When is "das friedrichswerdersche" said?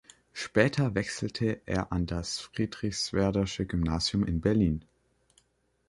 2.07-3.67